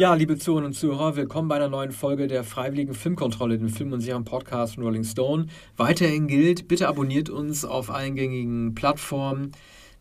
[0.00, 3.92] Ja, liebe Zuhörerinnen und Zuhörer, willkommen bei einer neuen Folge der Freiwilligen Filmkontrolle, dem Film-
[3.92, 5.48] und Serien-Podcast von Rolling Stone.
[5.76, 9.52] Weiterhin gilt, bitte abonniert uns auf allen gängigen Plattformen,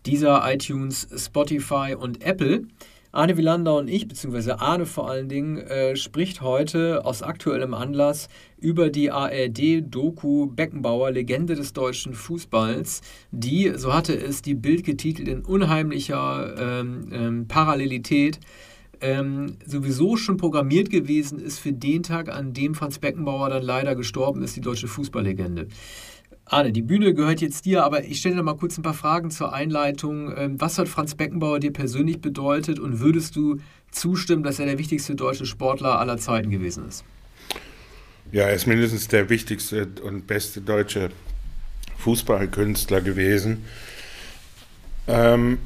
[0.05, 2.63] dieser iTunes, Spotify und Apple.
[3.11, 8.29] Arne Wielander und ich, beziehungsweise Arne vor allen Dingen, äh, spricht heute aus aktuellem Anlass
[8.57, 15.27] über die ARD-Doku Beckenbauer, Legende des deutschen Fußballs, die, so hatte es die Bild getitelt,
[15.27, 18.39] in unheimlicher ähm, ähm, Parallelität
[19.01, 23.95] ähm, sowieso schon programmiert gewesen ist für den Tag, an dem Franz Beckenbauer dann leider
[23.95, 25.67] gestorben ist, die deutsche Fußballlegende.
[26.45, 29.29] Arne, die Bühne gehört jetzt dir, aber ich stelle dir mal kurz ein paar Fragen
[29.29, 30.33] zur Einleitung.
[30.35, 33.57] Ähm, was hat Franz Beckenbauer dir persönlich bedeutet und würdest du
[33.91, 37.03] zustimmen, dass er der wichtigste deutsche Sportler aller Zeiten gewesen ist?
[38.31, 41.09] Ja, er ist mindestens der wichtigste und beste deutsche
[41.97, 43.65] Fußballkünstler gewesen.
[45.07, 45.59] Ähm,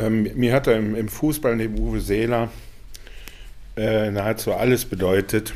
[0.00, 2.50] ähm, mir hat er im, im, Fußball neben Uwe Seeler
[3.76, 5.52] äh, nahezu alles bedeutet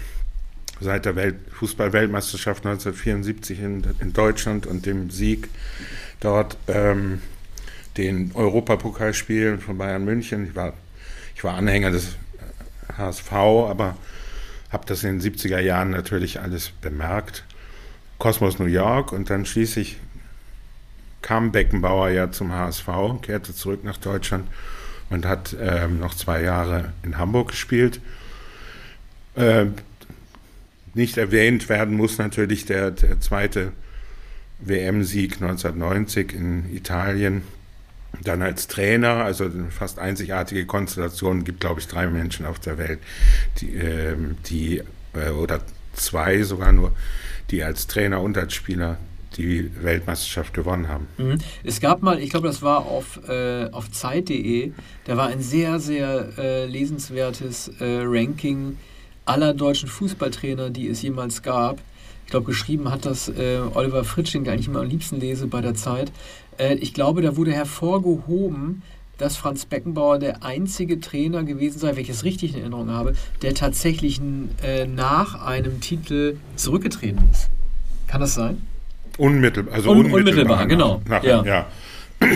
[0.80, 5.48] seit der Welt Fußball-Weltmeisterschaft 1974 in, in, Deutschland und dem Sieg
[6.20, 7.20] dort, ähm,
[7.96, 10.46] den Europapokalspielen von Bayern München.
[10.46, 10.72] Ich war,
[11.34, 12.16] ich war Anhänger des
[12.96, 13.96] HSV, aber
[14.70, 17.44] habe das in den 70er Jahren natürlich alles bemerkt.
[18.18, 19.96] Kosmos New York und dann schließlich
[21.22, 22.88] kam Beckenbauer ja zum HSV,
[23.22, 24.48] kehrte zurück nach Deutschland
[25.10, 28.00] und hat ähm, noch zwei Jahre in Hamburg gespielt.
[29.34, 29.66] Äh,
[30.94, 33.72] nicht erwähnt werden muss natürlich der, der zweite
[34.60, 37.42] WM-Sieg 1990 in Italien.
[38.22, 42.78] Dann als Trainer, also eine fast einzigartige Konstellation, gibt glaube ich drei Menschen auf der
[42.78, 42.98] Welt,
[43.60, 44.16] die, äh,
[44.46, 44.82] die
[45.14, 45.60] äh, oder
[45.92, 46.92] zwei sogar nur,
[47.50, 48.98] die als Trainer und als Spieler
[49.36, 51.06] die Weltmeisterschaft gewonnen haben.
[51.18, 51.38] Mhm.
[51.64, 54.72] Es gab mal, ich glaube, das war auf, äh, auf Zeit.de,
[55.04, 58.76] da war ein sehr, sehr äh, lesenswertes äh, Ranking
[59.24, 61.78] aller deutschen Fußballtrainer, die es jemals gab.
[62.24, 65.60] Ich glaube, geschrieben hat das äh, Oliver Fritsch, den ich immer am liebsten lese bei
[65.60, 66.12] der Zeit.
[66.58, 68.82] Äh, ich glaube, da wurde hervorgehoben,
[69.18, 73.14] dass Franz Beckenbauer der einzige Trainer gewesen sei, wenn ich es richtig in Erinnerung habe,
[73.42, 74.20] der tatsächlich
[74.62, 77.50] äh, nach einem Titel zurückgetreten ist.
[78.06, 78.62] Kann das sein?
[79.18, 81.02] Unmittelbar, also Un unmittelbar, unmittelbar genau.
[81.06, 81.44] Nach, ja.
[81.44, 81.66] ja.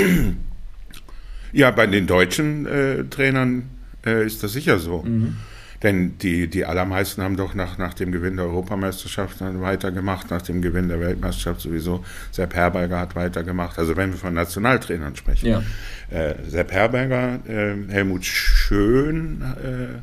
[1.52, 1.70] ja.
[1.70, 3.70] bei den deutschen äh, Trainern
[4.04, 5.02] äh, ist das sicher so.
[5.02, 5.36] Mhm.
[5.82, 10.42] Denn die, die allermeisten haben doch nach, nach dem Gewinn der Europameisterschaft dann weitergemacht, nach
[10.42, 12.04] dem Gewinn der Weltmeisterschaft sowieso.
[12.30, 13.78] Sepp Herberger hat weitergemacht.
[13.78, 15.48] Also wenn wir von Nationaltrainern sprechen.
[15.48, 15.62] Ja.
[16.10, 20.00] Äh, Sepp Herberger, äh, Helmut Schön äh,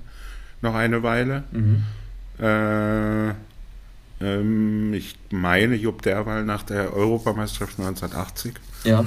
[0.61, 1.43] noch eine Weile.
[1.51, 1.83] Mhm.
[4.21, 8.53] Äh, ähm, ich meine Jupp Derwal nach der Europameisterschaft 1980.
[8.83, 9.05] Ja.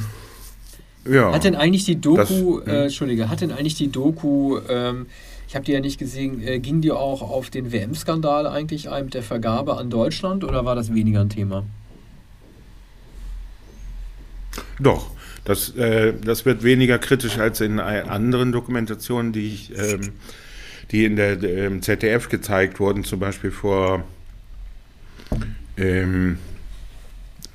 [1.04, 1.32] Ja.
[1.32, 2.68] Hat denn eigentlich die Doku, das, hm.
[2.68, 5.06] äh, Entschuldige, hat denn eigentlich die Doku ähm,
[5.52, 6.42] ich habe die ja nicht gesehen.
[6.42, 10.64] Äh, ging die auch auf den WM-Skandal eigentlich ein mit der Vergabe an Deutschland oder
[10.64, 11.66] war das weniger ein Thema?
[14.80, 15.10] Doch,
[15.44, 20.12] das, äh, das wird weniger kritisch als in anderen Dokumentationen, die, ich, ähm,
[20.90, 24.04] die in der ähm, ZDF gezeigt wurden, zum Beispiel vor,
[25.76, 26.38] ähm,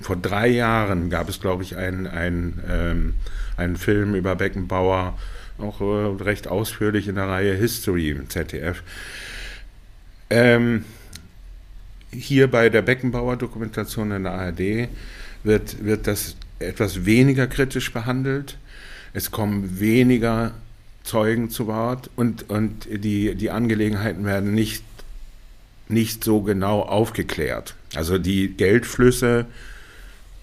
[0.02, 3.14] vor drei Jahren gab es, glaube ich, einen, einen, ähm,
[3.58, 5.18] einen Film über Beckenbauer
[5.60, 8.84] auch äh, recht ausführlich in der Reihe History im ZDF.
[10.30, 10.86] Ähm,
[12.12, 14.90] hier bei der Beckenbauer-Dokumentation in der ARD
[15.44, 18.58] wird, wird das etwas weniger kritisch behandelt.
[19.14, 20.54] Es kommen weniger
[21.04, 24.84] Zeugen zu Wort und, und die, die Angelegenheiten werden nicht,
[25.90, 27.76] nicht so genau aufgeklärt.
[27.96, 29.46] Also die Geldflüsse,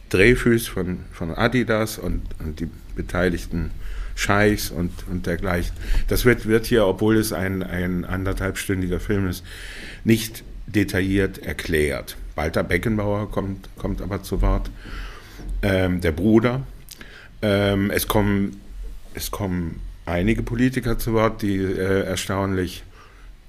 [0.09, 3.71] Dreyfus von, von Adidas und, und die beteiligten
[4.15, 5.75] Scheichs und, und dergleichen.
[6.09, 9.45] Das wird, wird hier, obwohl es ein, ein anderthalbstündiger Film ist,
[10.05, 12.17] nicht detailliert erklärt.
[12.37, 14.71] Walter Beckenbauer kommt, kommt aber zu Wort,
[15.63, 16.67] ähm, der Bruder.
[17.43, 18.61] Ähm, es, kommen,
[19.15, 22.85] es kommen einige Politiker zu Wort, die äh, erstaunlich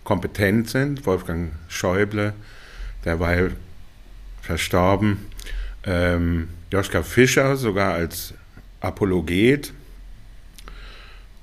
[0.05, 1.05] kompetent sind.
[1.05, 2.33] Wolfgang Schäuble,
[3.03, 3.51] derweil
[4.41, 5.25] verstorben.
[5.83, 8.33] Ähm, Joschka Fischer sogar als
[8.79, 9.73] Apologet,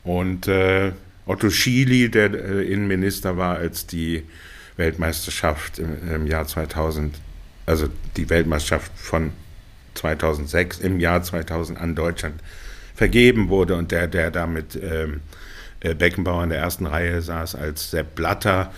[0.04, 0.92] und äh,
[1.26, 4.24] Otto Schily, der äh, Innenminister war, als die
[4.76, 7.14] Weltmeisterschaft im, im, Jahr 2000,
[7.66, 9.32] also die Weltmeisterschaft von
[9.94, 12.40] 2006 im Jahr 2000 an Deutschland
[12.94, 15.18] vergeben wurde und der, der da mit ähm, äh,
[15.82, 18.72] Beckenbauer in der ersten Reihe saß, als Sepp Blatter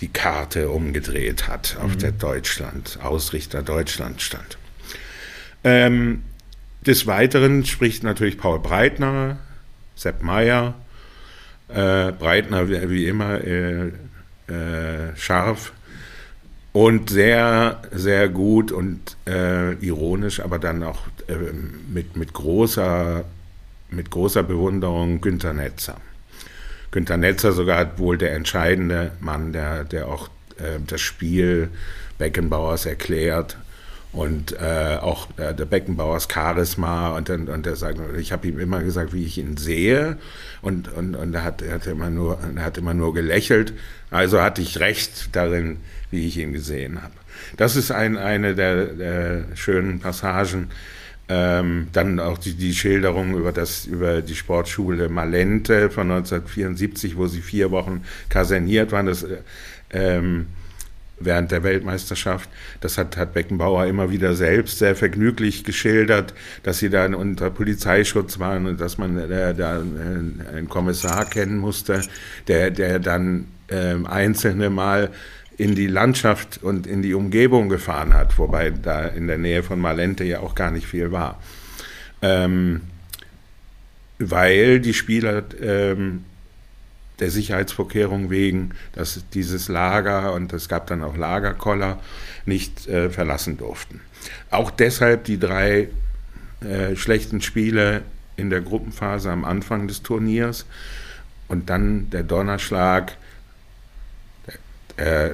[0.00, 1.98] die Karte umgedreht hat, auf mhm.
[1.98, 4.58] der Deutschland, Ausrichter Deutschland stand.
[5.64, 6.22] Ähm,
[6.86, 9.38] des Weiteren spricht natürlich Paul Breitner,
[9.94, 10.74] Sepp Meyer,
[11.68, 13.88] Äh, Breitner wie, wie immer äh,
[14.46, 15.72] äh, scharf
[16.72, 21.34] und sehr, sehr gut und äh, ironisch, aber dann auch äh,
[21.92, 23.24] mit, mit, großer,
[23.90, 25.96] mit großer Bewunderung Günter Netzer.
[26.90, 30.28] Günter Netzer sogar wohl der entscheidende Mann, der, der auch
[30.58, 31.70] äh, das Spiel
[32.18, 33.56] Beckenbauers erklärt
[34.12, 38.58] und äh, auch äh, der Beckenbauers Charisma und, und, und er sagt, ich habe ihm
[38.58, 40.16] immer gesagt, wie ich ihn sehe
[40.62, 43.74] und, und, und er, hat, er, hat immer nur, er hat immer nur gelächelt,
[44.10, 45.78] also hatte ich recht darin,
[46.10, 47.12] wie ich ihn gesehen habe.
[47.58, 50.70] Das ist ein, eine der, der schönen Passagen.
[51.28, 57.26] Ähm, dann auch die, die Schilderung über, das, über die Sportschule Malente von 1974, wo
[57.26, 59.06] sie vier Wochen kaserniert waren.
[59.06, 59.26] Das,
[59.90, 60.46] ähm,
[61.18, 62.48] während der Weltmeisterschaft.
[62.80, 68.38] Das hat, hat Beckenbauer immer wieder selbst sehr vergnüglich geschildert, dass sie dann unter Polizeischutz
[68.38, 72.02] waren und dass man äh, da einen Kommissar kennen musste,
[72.48, 75.10] der, der dann äh, einzelne Mal
[75.56, 79.80] in die Landschaft und in die Umgebung gefahren hat, wobei da in der Nähe von
[79.80, 81.40] Malente ja auch gar nicht viel war.
[82.22, 82.82] Ähm,
[84.18, 86.24] weil die Spieler ähm,
[87.18, 92.00] der Sicherheitsvorkehrungen wegen, dass dieses Lager und es gab dann auch Lagerkoller
[92.44, 94.00] nicht äh, verlassen durften.
[94.50, 95.88] Auch deshalb die drei
[96.60, 98.02] äh, schlechten Spiele
[98.36, 100.66] in der Gruppenphase am Anfang des Turniers
[101.48, 103.16] und dann der Donnerschlag.
[104.96, 105.30] Äh,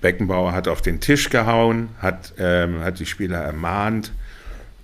[0.00, 4.12] Beckenbauer hat auf den Tisch gehauen, hat, ähm, hat die Spieler ermahnt,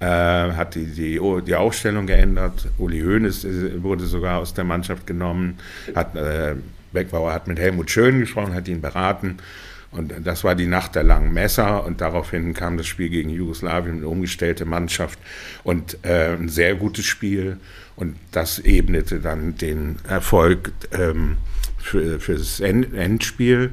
[0.01, 2.69] äh, hat die, die, die Aufstellung geändert.
[2.79, 3.47] Uli Hoeneß
[3.83, 5.59] wurde sogar aus der Mannschaft genommen.
[5.95, 6.57] Hat, äh,
[6.93, 9.39] Beckbauer hat mit Helmut Schön gesprochen, hat ihn beraten.
[9.93, 13.99] Und das war die Nacht der langen Messer und daraufhin kam das Spiel gegen Jugoslawien,
[13.99, 15.19] eine umgestellte Mannschaft
[15.65, 17.59] und äh, ein sehr gutes Spiel.
[17.95, 21.37] Und das ebnete dann den Erfolg ähm,
[21.77, 23.73] für, für das Endspiel.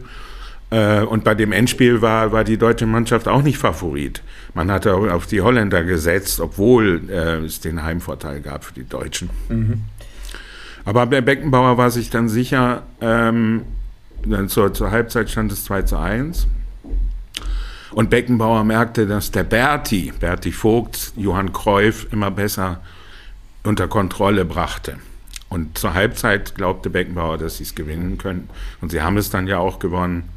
[0.71, 4.22] Äh, und bei dem Endspiel war, war die deutsche Mannschaft auch nicht Favorit.
[4.54, 9.30] Man hatte auf die Holländer gesetzt, obwohl äh, es den Heimvorteil gab für die Deutschen.
[9.48, 9.83] Mhm.
[10.83, 13.63] Aber Beckenbauer war sich dann sicher, ähm,
[14.25, 16.48] dann zur, zur Halbzeit stand es 2 zu 1.
[17.92, 22.81] Und Beckenbauer merkte, dass der Berti, Berti Vogt, Johann Cruyff immer besser
[23.63, 24.98] unter Kontrolle brachte.
[25.50, 28.50] Und zur Halbzeit glaubte Beckenbauer, dass sie es gewinnen können.
[28.81, 30.30] Und sie haben es dann ja auch gewonnen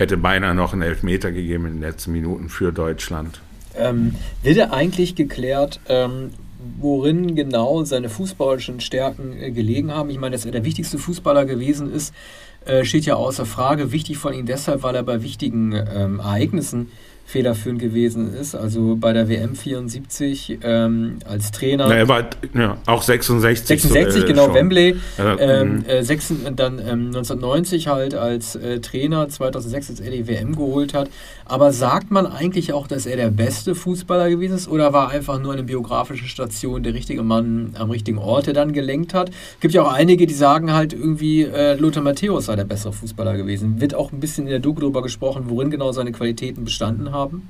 [0.00, 3.40] hätte beinahe noch einen Elfmeter gegeben in den letzten Minuten für Deutschland.
[3.76, 6.30] Ähm, wird er eigentlich geklärt, ähm,
[6.78, 10.10] worin genau seine fußballerischen Stärken äh, gelegen haben?
[10.10, 12.14] Ich meine, dass er der wichtigste Fußballer gewesen ist,
[12.64, 13.92] äh, steht ja außer Frage.
[13.92, 16.90] Wichtig von ihm deshalb, weil er bei wichtigen ähm, Ereignissen
[17.30, 18.54] federführend gewesen ist.
[18.54, 21.86] Also bei der WM 74 ähm, als Trainer.
[21.88, 23.66] Na, er war ja, auch 66.
[23.80, 24.54] 66, so, äh, genau, schon.
[24.54, 24.96] Wembley.
[25.18, 25.84] Ähm, mhm.
[25.86, 30.92] äh, sechs, dann ähm, 1990 halt als äh, Trainer, 2006 als er die WM geholt
[30.92, 31.08] hat.
[31.50, 35.40] Aber sagt man eigentlich auch, dass er der beste Fußballer gewesen ist oder war einfach
[35.40, 39.32] nur eine biografische Station der richtige Mann am richtigen Ort, der dann gelenkt hat?
[39.58, 43.36] Gibt ja auch einige, die sagen halt irgendwie, äh, Lothar Matthäus sei der bessere Fußballer
[43.36, 43.80] gewesen.
[43.80, 47.48] Wird auch ein bisschen in der Doku darüber gesprochen, worin genau seine Qualitäten bestanden haben?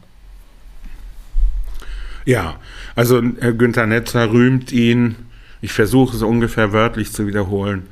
[2.25, 2.57] Ja,
[2.97, 5.15] also Herr Günther Netzer rühmt ihn,
[5.61, 7.83] ich versuche es ungefähr wörtlich zu wiederholen.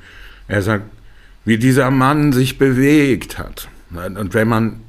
[0.46, 0.84] Er sagt,
[1.44, 3.68] wie dieser Mann sich bewegt hat.
[3.90, 4.80] Und wenn man,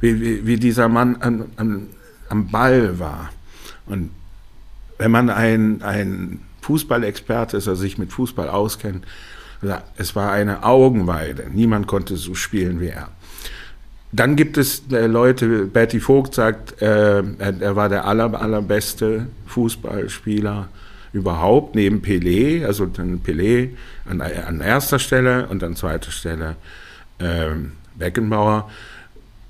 [0.00, 1.86] wie, wie, wie dieser Mann am, am,
[2.28, 3.30] am Ball war.
[3.86, 4.10] Und
[4.98, 9.04] wenn man ein, ein Fußballexperte ist, also sich mit Fußball auskennt,
[9.96, 11.46] es war eine Augenweide.
[11.52, 13.08] Niemand konnte so spielen wie er.
[14.12, 20.68] Dann gibt es äh, Leute, Betty Vogt sagt, äh, er, war der aller, allerbeste Fußballspieler
[21.12, 23.70] überhaupt, neben Pelé, also dann Pelé
[24.08, 26.54] an, an erster Stelle und an zweiter Stelle
[27.18, 27.54] äh,
[27.94, 28.70] Beckenbauer.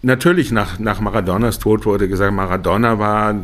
[0.02, 3.34] Natürlich nach, nach Maradonas Tod wurde gesagt, Maradona war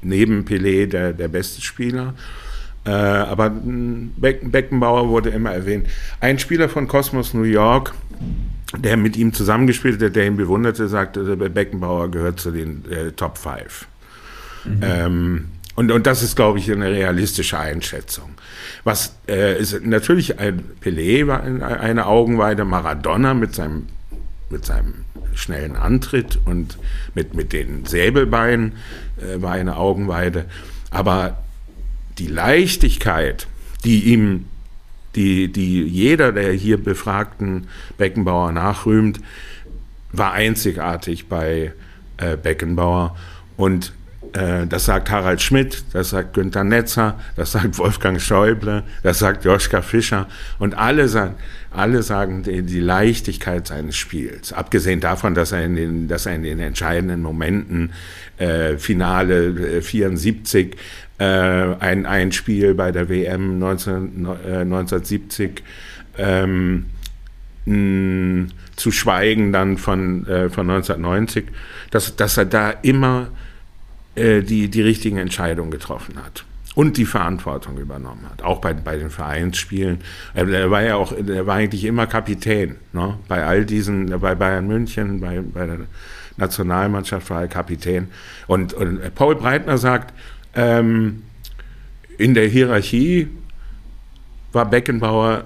[0.00, 2.14] neben Pelé der, der beste Spieler.
[2.84, 5.86] Äh, aber Becken, Beckenbauer wurde immer erwähnt.
[6.20, 7.94] Ein Spieler von Cosmos New York,
[8.76, 13.38] der mit ihm zusammengespielt hat, der ihn bewunderte, sagte, Beckenbauer gehört zu den äh, Top
[13.38, 13.86] 5.
[14.64, 14.80] Mhm.
[14.82, 15.44] Ähm,
[15.74, 18.34] und, und das ist, glaube ich, eine realistische Einschätzung.
[18.84, 23.86] Was äh, ist natürlich ein Pelé war eine Augenweide, Maradona mit seinem,
[24.50, 26.78] mit seinem schnellen Antritt und
[27.14, 28.72] mit, mit den Säbelbeinen
[29.18, 30.44] äh, war eine Augenweide.
[30.90, 31.38] Aber
[32.18, 33.46] die Leichtigkeit,
[33.84, 34.46] die ihm
[35.14, 39.20] die, die jeder der hier befragten Beckenbauer nachrühmt,
[40.10, 41.72] war einzigartig bei
[42.16, 43.16] äh, Beckenbauer.
[43.56, 43.92] Und
[44.32, 49.82] das sagt Harald Schmidt, das sagt Günter Netzer, das sagt Wolfgang Schäuble, das sagt Joschka
[49.82, 50.26] Fischer
[50.58, 51.34] und alle sagen,
[51.74, 54.52] alle sagen die, Leichtigkeit seines Spiels.
[54.52, 57.92] Abgesehen davon, dass er in den, dass er in den entscheidenden Momenten,
[58.38, 60.76] äh, Finale äh, 74,
[61.18, 65.62] äh, ein, ein Spiel bei der WM 19, äh, 1970,
[66.18, 66.86] ähm,
[67.64, 71.44] mh, zu schweigen dann von, äh, von 1990,
[71.90, 73.51] dass, dass er da immer äh,
[74.16, 79.10] die, die richtigen Entscheidungen getroffen hat und die Verantwortung übernommen hat, auch bei, bei den
[79.10, 79.98] Vereinsspielen.
[80.34, 83.18] Er, er war ja auch, er war eigentlich immer Kapitän, ne?
[83.28, 85.78] bei all diesen, bei Bayern München, bei, bei der
[86.36, 88.08] Nationalmannschaft war er Kapitän.
[88.46, 90.14] Und, und Paul Breitner sagt,
[90.54, 91.22] ähm,
[92.18, 93.28] in der Hierarchie
[94.52, 95.44] war Beckenbauer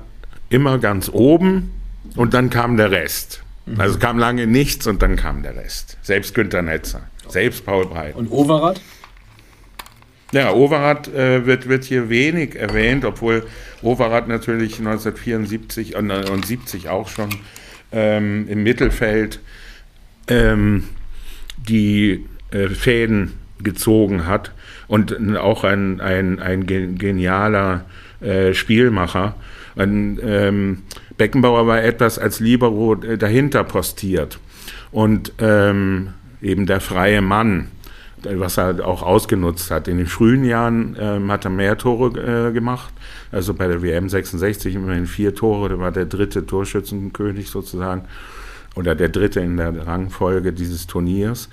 [0.49, 1.70] immer ganz oben
[2.14, 3.42] und dann kam der Rest.
[3.66, 3.80] Mhm.
[3.80, 5.99] Also kam lange nichts und dann kam der Rest.
[6.02, 8.18] Selbst Günter Netzer, selbst Paul Breitner.
[8.18, 8.80] Und Overath?
[10.33, 13.47] Ja, Overath äh, wird, wird hier wenig erwähnt, obwohl
[13.83, 17.30] Overath natürlich 1974 und, und 70 auch schon
[17.92, 19.40] ähm, im Mittelfeld
[20.28, 20.88] ähm,
[21.56, 24.52] die äh, Fäden gezogen hat
[24.88, 27.87] und auch ein, ein, ein genialer
[28.21, 29.35] äh, Spielmacher.
[29.75, 30.83] Und, ähm,
[31.16, 34.38] Beckenbauer war etwas als Libero äh, dahinter postiert
[34.90, 37.68] und ähm, eben der freie Mann
[38.34, 39.88] was er auch ausgenutzt hat.
[39.88, 42.92] In den frühen Jahren ähm, hat er mehr Tore äh, gemacht.
[43.30, 45.68] Also bei der WM 66 immerhin vier Tore.
[45.68, 48.04] Der war der dritte Torschützenkönig sozusagen
[48.74, 51.48] oder der dritte in der Rangfolge dieses Turniers.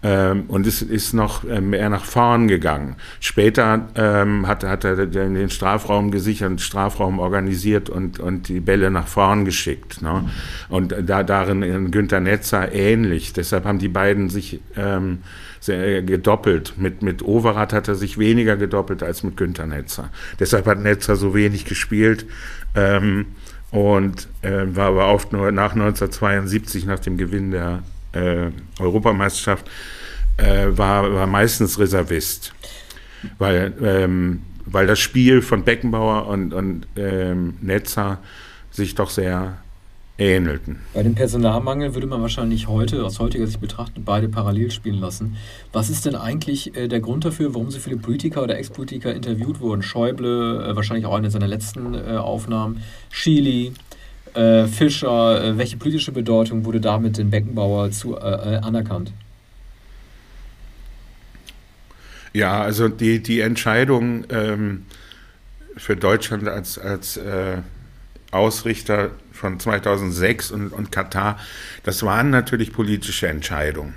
[0.00, 2.96] Ähm, und es ist noch ähm, mehr nach vorn gegangen.
[3.18, 9.08] Später ähm, hat, hat er den Strafraum gesichert, Strafraum organisiert und, und die Bälle nach
[9.08, 10.00] vorn geschickt.
[10.00, 10.28] Ne?
[10.68, 13.32] Und da darin in Günter Netzer ähnlich.
[13.32, 15.18] Deshalb haben die beiden sich ähm,
[15.58, 16.74] sehr gedoppelt.
[16.76, 20.10] Mit, mit Overath hat er sich weniger gedoppelt als mit Günter Netzer.
[20.38, 22.24] Deshalb hat Netzer so wenig gespielt.
[22.76, 23.26] Ähm,
[23.70, 27.82] und äh, war aber oft nur nach 1972, nach dem Gewinn der
[28.18, 29.66] äh, Europameisterschaft,
[30.36, 32.52] äh, war, war meistens Reservist.
[33.38, 38.18] Weil, ähm, weil das Spiel von Beckenbauer und, und ähm, Netzer
[38.70, 39.58] sich doch sehr
[40.18, 40.80] ähnelten.
[40.94, 45.36] Bei dem Personalmangel würde man wahrscheinlich heute, aus heutiger Sicht betrachtet, beide parallel spielen lassen.
[45.72, 49.60] Was ist denn eigentlich äh, der Grund dafür, warum so viele Politiker oder Ex-Politiker interviewt
[49.60, 49.82] wurden?
[49.82, 53.72] Schäuble, äh, wahrscheinlich auch eine seiner letzten äh, Aufnahmen, Schili,
[54.38, 55.44] äh, Fischer.
[55.44, 58.20] Äh, welche politische Bedeutung wurde damit den Beckenbauer zu, äh,
[58.62, 59.12] anerkannt?
[62.32, 64.86] Ja, also die, die Entscheidung ähm,
[65.76, 67.18] für Deutschland als, als
[68.30, 71.38] Ausrichter von 2006 und, und Katar,
[71.84, 73.94] das waren natürlich politische Entscheidungen.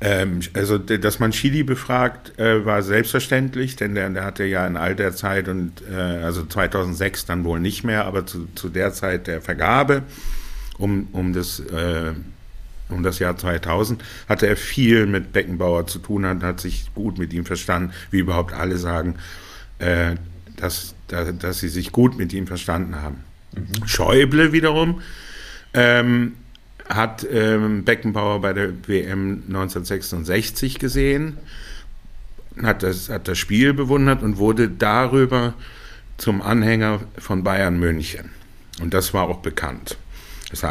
[0.00, 4.76] Ähm, also, dass man Chili befragt, äh, war selbstverständlich, denn der, der, hatte ja in
[4.76, 8.92] all der Zeit und äh, also 2006 dann wohl nicht mehr, aber zu, zu der
[8.92, 10.02] Zeit der Vergabe
[10.78, 12.12] um, um das äh,
[12.88, 17.18] um das Jahr 2000 hatte er viel mit Beckenbauer zu tun und hat sich gut
[17.18, 19.16] mit ihm verstanden, wie überhaupt alle sagen,
[19.80, 20.14] äh,
[20.56, 23.24] dass, dass, dass sie sich gut mit ihm verstanden haben.
[23.54, 23.88] Mhm.
[23.88, 25.00] Schäuble wiederum
[25.74, 26.34] ähm,
[26.88, 31.38] hat ähm, Beckenbauer bei der WM 1966 gesehen,
[32.62, 35.54] hat das, hat das Spiel bewundert und wurde darüber
[36.16, 38.30] zum Anhänger von Bayern München.
[38.80, 39.96] Und das war auch bekannt.
[40.52, 40.64] Es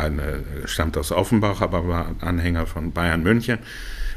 [0.71, 3.59] stammt aus Offenbach, aber war Anhänger von Bayern München,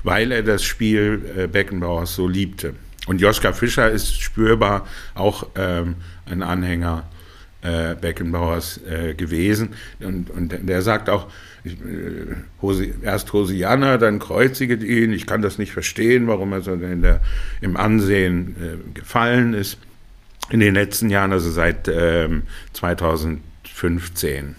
[0.05, 2.75] weil er das Spiel äh, Beckenbauers so liebte.
[3.07, 7.09] Und Joschka Fischer ist spürbar auch ähm, ein Anhänger
[7.63, 9.71] äh, Beckenbauers äh, gewesen.
[10.01, 11.27] Und, und der sagt auch,
[11.65, 15.13] ich, äh, erst Hosianna, dann kreuziget ihn.
[15.13, 17.21] Ich kann das nicht verstehen, warum er so in der,
[17.61, 19.79] im Ansehen äh, gefallen ist
[20.51, 24.57] in den letzten Jahren, also seit ähm, 2015.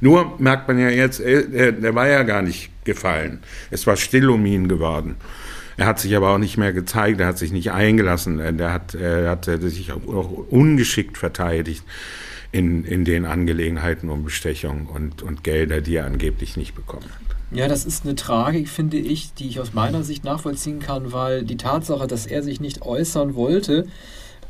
[0.00, 3.40] Nur merkt man ja jetzt, äh, der war ja gar nicht gefallen.
[3.70, 5.16] Es war still um ihn geworden.
[5.78, 8.94] Er hat sich aber auch nicht mehr gezeigt, er hat sich nicht eingelassen, er hat,
[8.94, 11.84] er hat sich auch ungeschickt verteidigt
[12.52, 17.36] in, in den Angelegenheiten um Bestechung und, und Gelder, die er angeblich nicht bekommen hat.
[17.52, 21.44] Ja, das ist eine Tragik, finde ich, die ich aus meiner Sicht nachvollziehen kann, weil
[21.44, 23.86] die Tatsache, dass er sich nicht äußern wollte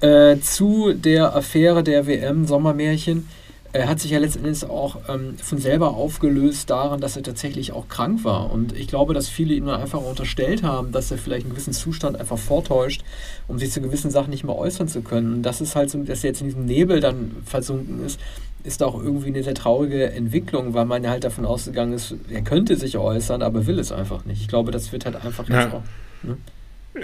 [0.01, 3.29] äh, zu der Affäre der WM Sommermärchen,
[3.77, 7.89] er hat sich ja letztendlich auch ähm, von selber aufgelöst daran, dass er tatsächlich auch
[7.89, 8.51] krank war.
[8.51, 12.19] Und ich glaube, dass viele ihm einfach unterstellt haben, dass er vielleicht einen gewissen Zustand
[12.19, 13.03] einfach vortäuscht,
[13.49, 15.35] um sich zu gewissen Sachen nicht mehr äußern zu können.
[15.35, 18.21] Und das ist halt so, dass er jetzt in diesem Nebel dann versunken ist,
[18.65, 22.43] ist auch irgendwie eine sehr traurige Entwicklung, weil man ja halt davon ausgegangen ist, er
[22.43, 24.41] könnte sich äußern, aber will es einfach nicht.
[24.41, 25.69] Ich glaube, das wird halt einfach ja.
[25.69, 25.83] auch.
[26.23, 26.37] Ne?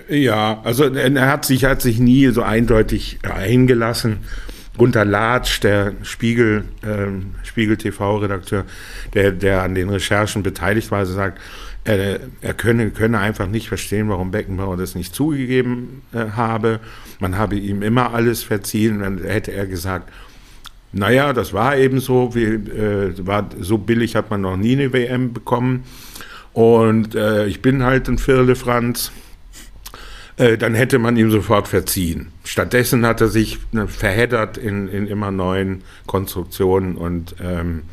[0.09, 4.19] Ja, also er hat sich, hat sich nie so eindeutig eingelassen.
[4.79, 8.65] Gunter Latsch, der Spiegel, ähm, Spiegel TV-Redakteur,
[9.13, 11.39] der, der an den Recherchen beteiligt war, also sagt,
[11.85, 16.81] er, er könne, könne einfach nicht verstehen, warum Beckenbauer das nicht zugegeben äh, habe.
[17.19, 19.01] Man habe ihm immer alles verziehen.
[19.01, 20.11] Dann hätte er gesagt,
[20.93, 24.93] naja, das war eben so, wie, äh, war, so billig hat man noch nie eine
[24.93, 25.85] WM bekommen.
[26.53, 29.11] Und äh, ich bin halt ein Firlefanz.
[30.37, 32.29] Äh, dann hätte man ihm sofort verziehen.
[32.53, 37.85] Stattdessen hat er sich ne, verheddert in, in immer neuen Konstruktionen und ähm,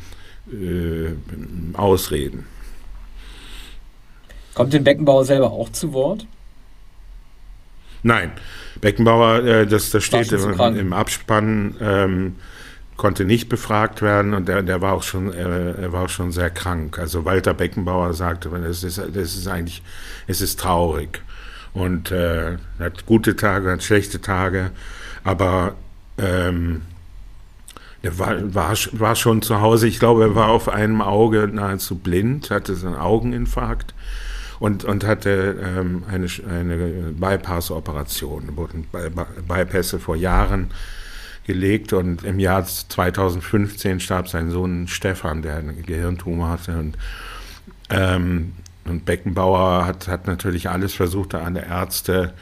[0.52, 1.14] äh,
[1.72, 2.44] Ausreden.
[4.52, 6.26] Kommt denn Beckenbauer selber auch zu Wort?
[8.02, 8.32] Nein,
[8.82, 12.36] Beckenbauer, äh, das, das steht im, im, Abspann, ähm,
[12.98, 16.32] konnte nicht befragt werden und der, der war auch schon, äh, er war auch schon
[16.32, 16.98] sehr krank.
[16.98, 19.82] Also Walter Beckenbauer sagte, es ist, das ist eigentlich,
[20.26, 21.22] es ist traurig
[21.72, 24.70] und äh, hat gute Tage, hat schlechte Tage,
[25.24, 25.74] aber
[26.18, 26.82] ähm,
[28.02, 29.86] er war, war, war schon zu Hause.
[29.86, 33.94] Ich glaube, er war auf einem Auge nahezu blind, hatte so einen Augeninfarkt
[34.58, 38.86] und, und hatte ähm, eine, eine Bypass-Operation, wurden
[39.46, 40.70] Bypässe vor Jahren
[41.46, 46.96] gelegt und im Jahr 2015 starb sein Sohn Stefan, der einen Gehirntumor hatte und
[47.90, 48.52] ähm,
[48.84, 52.34] und Beckenbauer hat, hat natürlich alles versucht, alle Ärzte,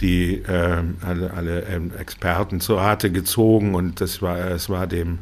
[0.00, 5.20] die äh, alle, alle ähm, Experten zur Rate gezogen und das war, es war dem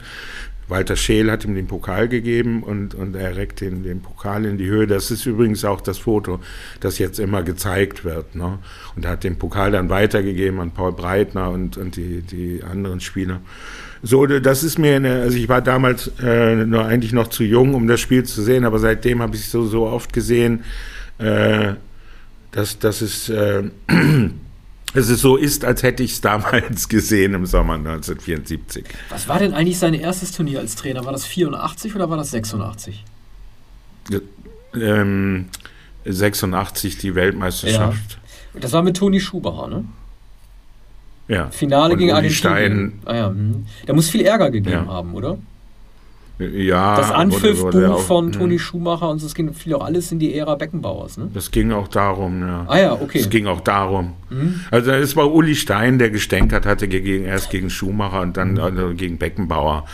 [0.68, 4.58] Walter Scheel hat ihm den Pokal gegeben und, und er reckt den, den Pokal in
[4.58, 4.88] die Höhe.
[4.88, 6.40] Das ist übrigens auch das Foto,
[6.80, 8.36] das jetzt immer gezeigt wird.
[8.36, 8.60] Ne?
[8.96, 13.02] Und er hat den Pokal dann weitergegeben an Paul Breitner und, und die, die anderen
[13.02, 13.42] Spieler.
[14.06, 17.74] So, das ist mir, eine, also ich war damals äh, nur eigentlich noch zu jung,
[17.74, 20.66] um das Spiel zu sehen, aber seitdem habe ich es so, so oft gesehen,
[21.20, 21.76] äh,
[22.52, 23.64] dass, dass es, äh,
[24.94, 28.84] dass es so ist, als hätte ich es damals gesehen im Sommer 1974.
[29.08, 31.06] Was war denn eigentlich sein erstes Turnier als Trainer?
[31.06, 33.06] War das 84 oder war das 86?
[34.74, 35.46] Ähm,
[36.04, 38.20] 86 die Weltmeisterschaft.
[38.54, 38.60] Ja.
[38.60, 39.86] Das war mit Toni Schubacher, ne?
[41.28, 41.50] Ja.
[41.52, 42.36] Finale und gegen Argentinien.
[42.36, 42.94] Stein.
[43.06, 43.30] Ah, ja.
[43.30, 43.66] Mhm.
[43.86, 44.88] Da muss viel Ärger gegeben ja.
[44.88, 45.38] haben, oder?
[46.40, 46.98] Ja.
[46.98, 48.32] Das Anpfiffbuch von hm.
[48.34, 51.30] Toni Schumacher und es ging fiel auch alles in die Ära Beckenbauers, ne?
[51.34, 52.66] Das ging auch darum, ja.
[52.68, 53.20] Ah ja, okay.
[53.20, 54.14] Es ging auch darum.
[54.30, 54.62] Mhm.
[54.72, 58.94] Also es war Uli Stein, der gestänkert hatte gegen, erst gegen Schumacher und dann also
[58.96, 59.86] gegen Beckenbauer.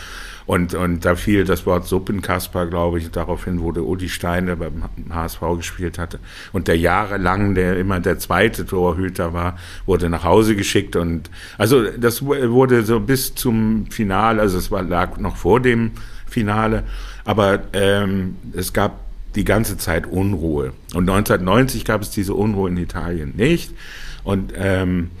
[0.50, 4.82] Und, und da fiel das Wort Suppenkasper, glaube ich, daraufhin wurde Uli Stein, der beim
[5.08, 6.18] HSV gespielt hatte,
[6.52, 10.96] und der jahrelang, der immer der zweite Torhüter war, wurde nach Hause geschickt.
[10.96, 15.92] Und also das wurde so bis zum Finale, also es war, lag noch vor dem
[16.26, 16.82] Finale,
[17.24, 18.98] aber ähm, es gab
[19.36, 20.72] die ganze Zeit Unruhe.
[20.94, 23.72] Und 1990 gab es diese Unruhe in Italien nicht.
[24.24, 25.12] Und ähm,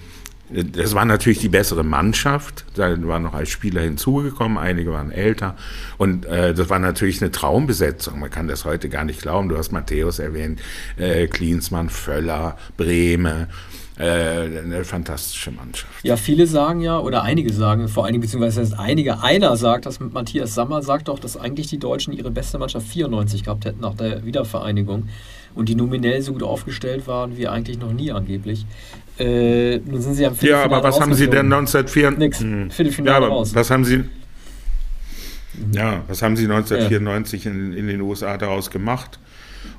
[0.52, 2.64] das war natürlich die bessere Mannschaft.
[2.74, 5.56] Da waren noch als Spieler hinzugekommen, einige waren älter.
[5.98, 8.18] Und äh, das war natürlich eine Traumbesetzung.
[8.18, 9.48] Man kann das heute gar nicht glauben.
[9.48, 10.60] Du hast Matthäus erwähnt,
[10.96, 13.48] äh, Klinsmann, Völler, Brehme.
[13.98, 15.92] Äh, eine fantastische Mannschaft.
[16.02, 20.00] Ja, viele sagen ja, oder einige sagen, vor allen Dingen, beziehungsweise einige, einer sagt, dass
[20.00, 23.94] Matthias Sammer sagt doch, dass eigentlich die Deutschen ihre beste Mannschaft 94 gehabt hätten nach
[23.94, 25.08] der Wiedervereinigung
[25.54, 28.66] und die nominell so gut aufgestellt waren wie eigentlich noch nie angeblich.
[29.18, 32.10] Äh, nun sind sie am Ja, aber was haben sie denn 1904?
[32.12, 32.40] Nix.
[32.40, 32.70] Hm.
[32.70, 33.54] Viertelfinale ja, aber raus.
[33.54, 33.98] Was haben sie.
[33.98, 34.08] Mhm.
[35.72, 37.50] Ja, was haben sie 1994 ja.
[37.50, 39.18] in, in den USA daraus gemacht?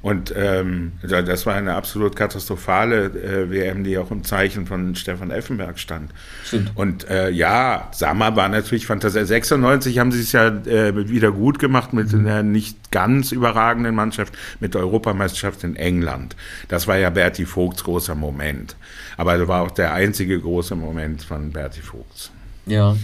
[0.02, 5.32] Und ähm, das war eine absolut katastrophale äh, WM, die auch im Zeichen von Stefan
[5.32, 6.12] Effenberg stand.
[6.44, 6.72] Stimmt.
[6.76, 9.28] Und äh, ja, Sammer war natürlich fantastisch.
[9.28, 12.26] 96 haben sie es ja äh, wieder gut gemacht mit mhm.
[12.26, 16.36] einer nicht ganz überragenden Mannschaft, mit der Europameisterschaft in England.
[16.67, 18.76] Das war ja Berti Vogts großer Moment.
[19.17, 22.32] Aber das war auch der einzige große Moment von Berti Vogts.
[22.65, 22.96] Ja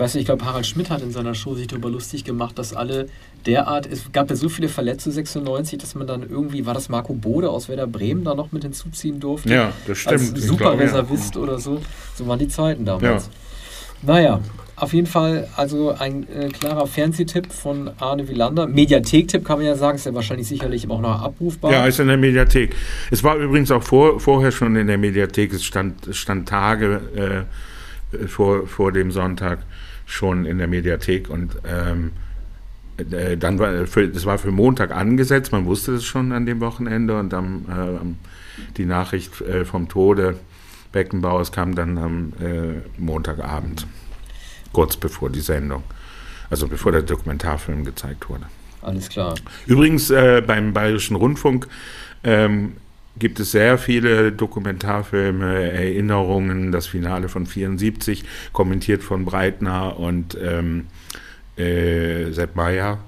[0.00, 2.72] weiß nicht, ich glaube, Harald Schmidt hat in seiner Show sich darüber lustig gemacht, dass
[2.72, 3.06] alle
[3.46, 7.14] derart, es gab ja so viele Verletzte 96, dass man dann irgendwie, war das Marco
[7.14, 9.52] Bode aus Werder Bremen da noch mit hinzuziehen durfte?
[9.52, 10.34] Ja, das stimmt.
[10.34, 11.40] Als super Reservist ja.
[11.40, 11.80] oder so.
[12.14, 13.26] So waren die Zeiten damals.
[13.26, 13.32] Ja.
[14.02, 14.40] Naja,
[14.76, 18.66] auf jeden Fall also ein äh, klarer Fernsehtipp von Arne Wielander.
[18.66, 21.70] Mediathek-Tipp kann man ja sagen, ist ja wahrscheinlich sicherlich auch noch abrufbar.
[21.70, 22.74] Ja, ist in der Mediathek.
[23.10, 27.46] Es war übrigens auch vor, vorher schon in der Mediathek, es stand, es stand Tage
[28.14, 29.58] äh, vor, vor dem Sonntag
[30.06, 32.29] schon in der Mediathek und ähm, äh,
[33.04, 37.18] dann war für, das war für Montag angesetzt, man wusste es schon an dem Wochenende.
[37.18, 40.36] Und dann äh, die Nachricht äh, vom Tode
[40.92, 43.86] Beckenbauers kam dann am äh, Montagabend.
[44.72, 45.82] Kurz bevor die Sendung,
[46.48, 48.46] also bevor der Dokumentarfilm gezeigt wurde.
[48.82, 49.34] Alles klar.
[49.66, 51.68] Übrigens äh, beim Bayerischen Rundfunk
[52.24, 52.74] ähm,
[53.18, 59.98] gibt es sehr viele Dokumentarfilme, Erinnerungen, das Finale von 74, kommentiert von Breitner.
[59.98, 60.86] Und ähm,
[61.60, 62.98] äh, Sepp Meyer.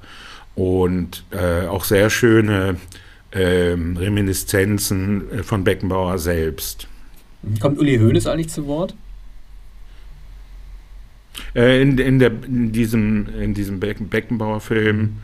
[0.54, 2.76] Und äh, auch sehr schöne
[3.32, 6.88] ähm, Reminiszenzen äh, von Beckenbauer selbst.
[7.60, 8.94] Kommt Uli Hoeneß eigentlich zu Wort?
[11.54, 15.16] Äh, in, in, der, in, diesem, in diesem Beckenbauer-Film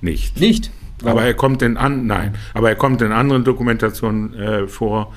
[0.00, 0.40] nicht.
[0.40, 0.70] Nicht?
[1.04, 1.08] Oh.
[1.08, 5.14] Aber er kommt in an, nein, aber er kommt in anderen Dokumentationen äh, vor.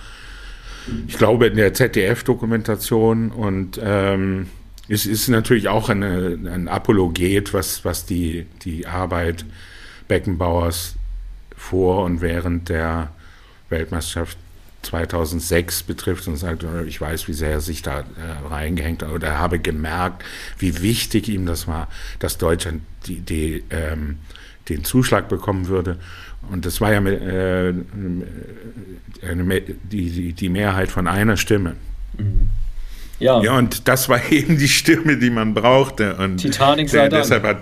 [1.07, 4.47] Ich glaube in der ZDF-Dokumentation und ähm,
[4.89, 9.45] es ist natürlich auch eine, ein Apologet, was, was die, die Arbeit
[10.07, 10.95] Beckenbauers
[11.55, 13.11] vor und während der
[13.69, 14.37] Weltmeisterschaft
[14.83, 18.03] 2006 betrifft und sagt, ich weiß, wie sehr er sich da äh,
[18.47, 20.23] reingehängt hat oder habe gemerkt,
[20.59, 24.19] wie wichtig ihm das war, dass Deutschland die, die, ähm,
[24.69, 25.97] den Zuschlag bekommen würde.
[26.49, 27.73] Und das war ja äh,
[29.91, 31.75] die, die Mehrheit von einer Stimme.
[32.17, 32.49] Mhm.
[33.19, 33.41] Ja.
[33.41, 36.15] ja, und das war eben die Stimme, die man brauchte.
[36.15, 37.57] Und Titanic sei der, deshalb hat,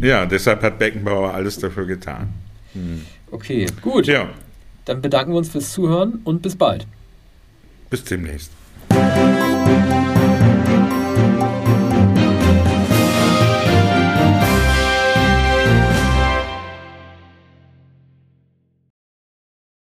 [0.00, 2.28] Ja, deshalb hat Beckenbauer alles dafür getan.
[2.74, 3.02] Mhm.
[3.30, 4.06] Okay, gut.
[4.06, 4.28] Ja.
[4.84, 6.86] Dann bedanken wir uns fürs Zuhören und bis bald.
[7.88, 8.50] Bis demnächst.